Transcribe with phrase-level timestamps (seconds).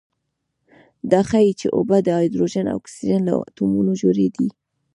[1.11, 4.47] دا ښيي چې اوبه د هایدروجن او اکسیجن له اتومونو جوړې دي.